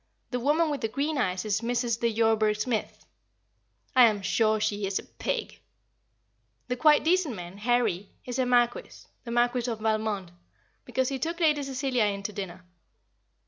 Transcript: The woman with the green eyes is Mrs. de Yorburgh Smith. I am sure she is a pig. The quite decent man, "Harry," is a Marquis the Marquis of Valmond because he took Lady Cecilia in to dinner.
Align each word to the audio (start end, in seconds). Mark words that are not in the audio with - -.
The 0.31 0.39
woman 0.39 0.71
with 0.71 0.81
the 0.81 0.87
green 0.87 1.19
eyes 1.19 1.45
is 1.45 1.61
Mrs. 1.61 1.99
de 1.99 2.09
Yorburgh 2.11 2.57
Smith. 2.59 3.05
I 3.95 4.07
am 4.07 4.23
sure 4.23 4.59
she 4.59 4.87
is 4.87 4.97
a 4.97 5.03
pig. 5.03 5.59
The 6.69 6.75
quite 6.75 7.03
decent 7.03 7.35
man, 7.35 7.59
"Harry," 7.59 8.09
is 8.25 8.39
a 8.39 8.47
Marquis 8.47 9.05
the 9.25 9.29
Marquis 9.29 9.69
of 9.69 9.79
Valmond 9.79 10.31
because 10.85 11.09
he 11.09 11.19
took 11.19 11.39
Lady 11.39 11.61
Cecilia 11.61 12.05
in 12.05 12.23
to 12.23 12.33
dinner. 12.33 12.65